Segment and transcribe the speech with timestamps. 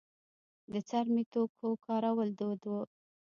[0.71, 2.71] د څرمي توکو کارول دود و